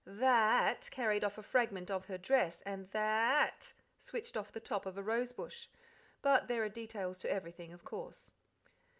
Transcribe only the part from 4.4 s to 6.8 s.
the top of a rose bush; but there are